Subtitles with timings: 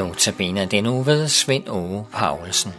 [0.00, 2.72] Notabene den uge ved Svend Ove Paulsen.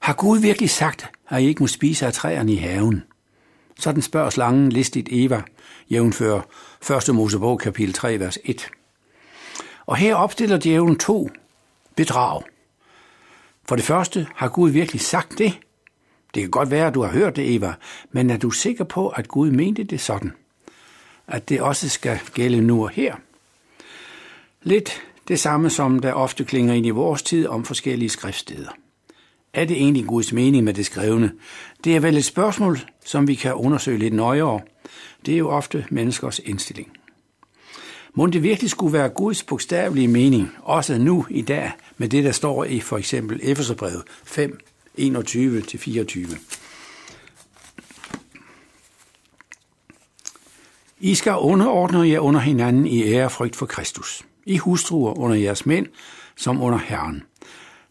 [0.00, 3.04] Har Gud virkelig sagt, at I ikke må spise af træerne i haven?
[3.78, 5.42] Sådan spørger slangen listigt Eva,
[5.90, 6.40] jævnfører
[7.08, 7.14] 1.
[7.14, 8.68] Mosebog kapitel 3, vers 1.
[9.86, 11.30] Og her opstiller djævlen to
[11.96, 12.42] bedrag.
[13.68, 15.58] For det første, har Gud virkelig sagt det?
[16.34, 17.74] Det kan godt være, at du har hørt det, Eva,
[18.12, 20.32] men er du sikker på, at Gud mente det sådan?
[21.26, 23.14] At det også skal gælde nu og her?
[24.62, 28.70] Lidt det samme, som der ofte klinger ind i vores tid om forskellige skriftsteder.
[29.52, 31.32] Er det egentlig Guds mening med det skrevne?
[31.84, 34.60] Det er vel et spørgsmål, som vi kan undersøge lidt nøjere.
[35.26, 36.92] Det er jo ofte menneskers indstilling.
[38.14, 42.32] Må det virkelig skulle være Guds bogstavelige mening, også nu i dag, med det, der
[42.32, 44.58] står i for eksempel Efeserbrevet 5,
[44.98, 46.38] 21-24.
[51.00, 54.24] I skal underordne jer under hinanden i ærefrygt for Kristus.
[54.46, 55.86] I hustruer under jeres mænd,
[56.36, 57.22] som under Herren.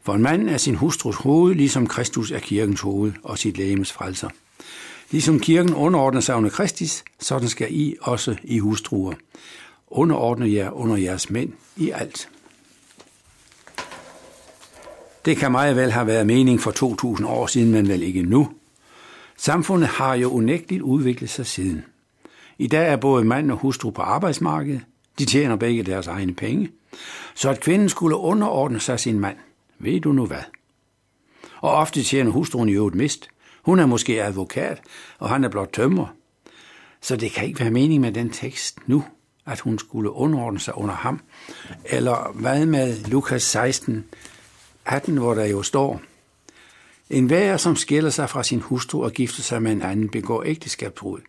[0.04, 3.92] For en mand er sin hustrus hoved, ligesom Kristus er kirkens hoved og sit lægemes
[3.92, 4.30] frelser.
[5.12, 9.14] Ligesom kirken underordner sig under Kristus, sådan skal I også i hustruer.
[9.88, 12.30] Underordne jer under jeres mænd i alt.
[15.28, 18.50] Det kan meget vel have været mening for 2000 år siden, men vel ikke nu.
[19.38, 21.86] Samfundet har jo unægteligt udviklet sig siden.
[22.58, 24.82] I dag er både mand og hustru på arbejdsmarkedet.
[25.20, 26.72] De tjener begge deres egne penge.
[27.36, 29.38] Så at kvinden skulle underordne sig sin mand,
[29.80, 30.44] ved du nu hvad?
[31.62, 33.28] Og ofte tjener hustruen i øvrigt mist.
[33.64, 34.82] Hun er måske advokat,
[35.20, 36.08] og han er blot tømmer.
[37.02, 39.04] Så det kan ikke være mening med den tekst nu,
[39.46, 41.20] at hun skulle underordne sig under ham.
[41.86, 44.06] Eller hvad med Lukas 16,
[44.88, 46.02] 18, hvor der jo står,
[47.10, 50.44] en hver, som skiller sig fra sin hustru og gifter sig med en anden, begår
[50.44, 51.20] ægteskabsbrud.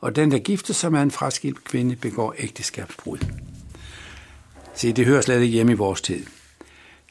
[0.00, 3.18] Og den, der gifter sig med en fraskilt kvinde, begår ægteskabsbrud.
[4.74, 6.26] Se, det hører slet ikke hjemme i vores tid.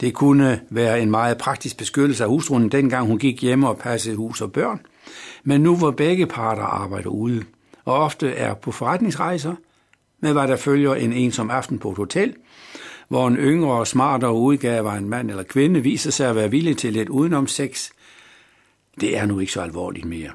[0.01, 4.15] Det kunne være en meget praktisk beskyttelse af hustruen, dengang hun gik hjemme og passede
[4.15, 4.79] hus og børn.
[5.43, 7.43] Men nu hvor begge parter arbejder ude,
[7.85, 9.55] og ofte er på forretningsrejser,
[10.19, 12.35] med hvad der følger en ensom aften på et hotel,
[13.09, 16.51] hvor en yngre og smartere udgave af en mand eller kvinde viser sig at være
[16.51, 17.89] villig til lidt udenom sex,
[19.01, 20.31] det er nu ikke så alvorligt mere.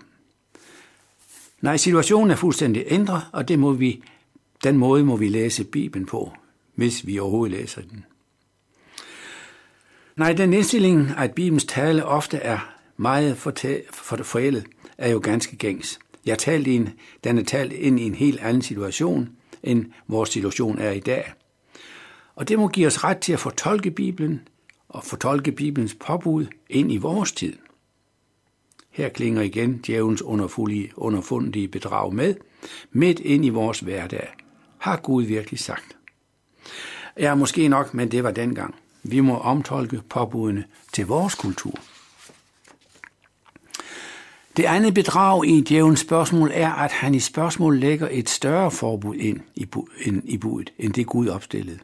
[1.60, 4.02] Nej, situationen er fuldstændig ændret, og det må vi,
[4.64, 6.32] den måde må vi læse Bibelen på,
[6.74, 8.04] hvis vi overhovedet læser den.
[10.16, 13.36] Nej, den indstilling, at Bibelens tale ofte er meget
[14.22, 14.64] forældet,
[14.98, 15.98] er jo ganske gængs.
[16.26, 16.88] Jeg talt en,
[17.24, 19.28] den er talt ind i en helt anden situation,
[19.62, 21.32] end vores situation er i dag.
[22.36, 24.48] Og det må give os ret til at fortolke Bibelen
[24.88, 27.56] og fortolke Bibelens påbud ind i vores tid.
[28.90, 30.22] Her klinger igen djævens
[30.96, 32.34] underfundige bedrag med,
[32.92, 34.28] midt ind i vores hverdag.
[34.78, 35.96] Har Gud virkelig sagt?
[37.18, 38.74] Ja, måske nok, men det var dengang.
[39.02, 41.74] Vi må omtolke påbudene til vores kultur.
[44.56, 49.14] Det andet bedrag i djævelens spørgsmål er, at han i spørgsmål lægger et større forbud
[49.16, 51.78] ind i, bu- ind i budet, end det Gud opstillede.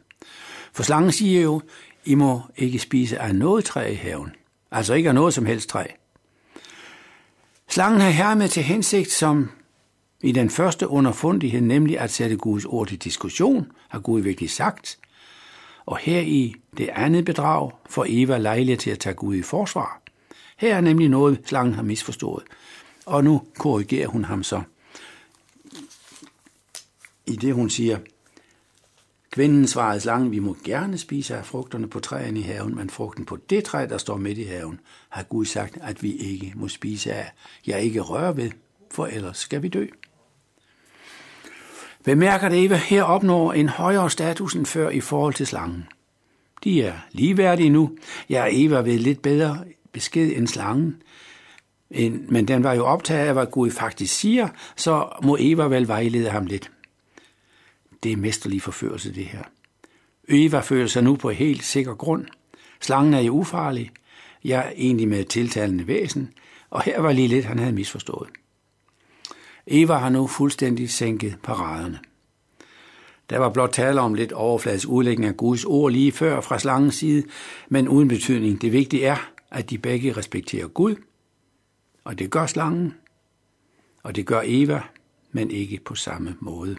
[0.73, 1.61] For slangen siger jo,
[2.05, 4.31] I må ikke spise af noget træ i haven.
[4.71, 5.85] Altså ikke af noget som helst træ.
[7.69, 9.51] Slangen har hermed til hensigt, som
[10.21, 14.99] i den første underfundighed, nemlig at sætte Guds ord i diskussion, har Gud virkelig sagt.
[15.85, 20.01] Og her i det andet bedrag får Eva lejlighed til at tage Gud i forsvar.
[20.57, 22.43] Her er nemlig noget, slangen har misforstået.
[23.05, 24.61] Og nu korrigerer hun ham så.
[27.25, 27.99] I det hun siger,
[29.31, 33.25] Kvinden svarede slangen, vi må gerne spise af frugterne på træerne i haven, men frugten
[33.25, 36.67] på det træ, der står midt i haven, har Gud sagt, at vi ikke må
[36.67, 37.31] spise af.
[37.67, 38.51] Jeg ikke rører ved,
[38.91, 39.85] for ellers skal vi dø.
[42.03, 45.87] Bemærker det Eva her opnår en højere status end før i forhold til slangen.
[46.63, 47.97] De er ligeværdige nu.
[48.29, 51.01] Ja, Eva ved lidt bedre besked end slangen.
[52.29, 56.29] Men den var jo optaget af, hvad Gud faktisk siger, så må Eva vel vejlede
[56.29, 56.71] ham lidt.
[58.03, 59.43] Det er mesterlig forførelse, det her.
[60.27, 62.25] Eva føler sig nu på helt sikker grund.
[62.81, 63.91] Slangen er jo ufarlig.
[64.43, 66.33] Jeg er egentlig med tiltalende væsen,
[66.69, 68.29] og her var lige lidt, han havde misforstået.
[69.67, 71.99] Eva har nu fuldstændig sænket paraderne.
[73.29, 76.95] Der var blot tale om lidt overfladisk udlægning af Guds ord lige før fra slangens
[76.95, 77.23] side,
[77.69, 78.61] men uden betydning.
[78.61, 80.95] Det vigtige er, at de begge respekterer Gud,
[82.03, 82.93] og det gør slangen,
[84.03, 84.81] og det gør Eva,
[85.31, 86.77] men ikke på samme måde.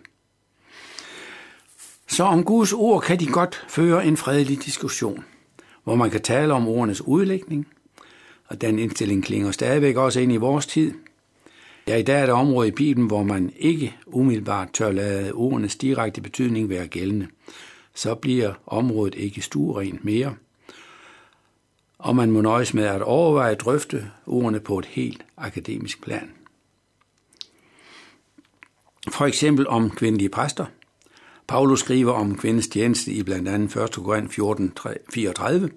[2.12, 5.24] Så om Guds ord kan de godt føre en fredelig diskussion.
[5.84, 7.66] hvor man kan tale om ordenes udlægning,
[8.46, 10.94] og den indstilling klinger stadigvæk også ind i vores tid.
[11.88, 15.76] Ja, i dag er der område i Bibelen, hvor man ikke umiddelbart tør lade ordenes
[15.76, 17.26] direkte betydning være gældende.
[17.94, 20.34] Så bliver området ikke stuerent mere,
[21.98, 26.30] og man må nøjes med at overveje at drøfte ordene på et helt akademisk plan.
[29.10, 30.66] For eksempel om kvindelige præster.
[31.52, 33.90] Paulus skriver om kvindens tjeneste i blandt andet 1.
[33.92, 34.72] Korinth 14,
[35.14, 35.70] 34.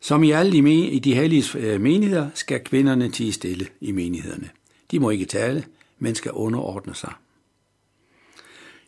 [0.00, 4.50] Som i alle de, i de hellige øh, menigheder skal kvinderne tige stille i menighederne.
[4.90, 5.64] De må ikke tale,
[5.98, 7.12] men skal underordne sig.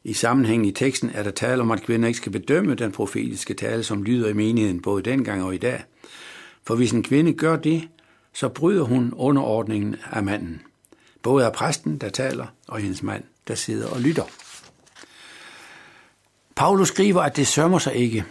[0.05, 3.55] I sammenhængen i teksten er der tale om, at kvinder ikke skal bedømme den profetiske
[3.55, 5.85] tale, som lyder i menigheden både dengang og i dag.
[6.67, 7.89] For hvis en kvinde gør det,
[8.33, 10.63] så bryder hun underordningen af manden.
[11.23, 14.44] Både af præsten, der taler, og hendes mand, der sidder og lytter.
[16.55, 18.25] Paulus skriver, at det sørmer sig ikke.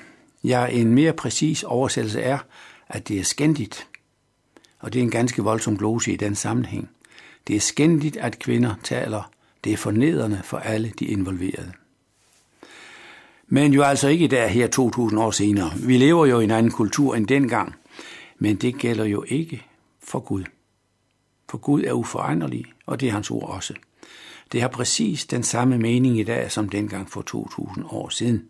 [0.43, 2.37] Ja, en mere præcis oversættelse er,
[2.87, 3.87] at det er skændigt.
[4.79, 6.89] Og det er en ganske voldsom glose i den sammenhæng.
[7.47, 9.31] Det er skændigt, at kvinder taler.
[9.63, 11.71] Det er fornedrende for alle de involverede.
[13.47, 15.71] Men jo altså ikke der her 2000 år senere.
[15.75, 17.75] Vi lever jo i en anden kultur end dengang.
[18.39, 19.65] Men det gælder jo ikke
[20.03, 20.43] for Gud.
[21.49, 23.73] For Gud er uforanderlig, og det er hans ord også.
[24.51, 28.43] Det har præcis den samme mening i dag som dengang for 2000 år siden.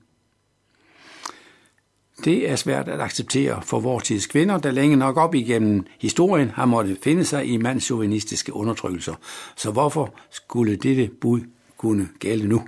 [2.25, 6.49] Det er svært at acceptere for vores tids kvinder, der længe nok op igennem historien
[6.49, 9.15] har måttet finde sig i mandsjuvenistiske undertrykkelser.
[9.55, 11.41] Så hvorfor skulle dette bud
[11.77, 12.67] kunne gælde nu?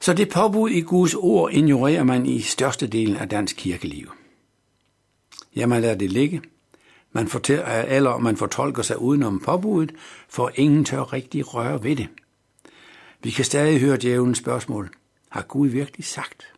[0.00, 4.12] Så det påbud i Guds ord ignorerer man i størstedelen af dansk kirkeliv.
[5.56, 6.42] Ja, man lader det ligge.
[7.12, 9.94] Man, fortæller, eller man fortolker sig udenom påbuddet,
[10.28, 12.08] for ingen tør rigtig røre ved det.
[13.22, 14.90] Vi kan stadig høre djævelens spørgsmål.
[15.28, 16.52] Har Gud virkelig sagt?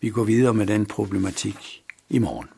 [0.00, 2.48] Vi går videre med den problematik i morgen.